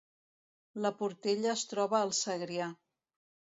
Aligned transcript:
La 0.85 0.91
Portella 1.01 1.53
es 1.53 1.67
troba 1.75 2.01
al 2.01 2.17
Segrià 2.23 2.73